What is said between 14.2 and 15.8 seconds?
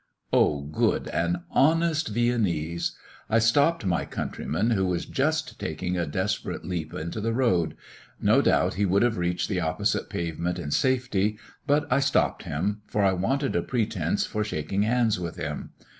for shaking hands with him.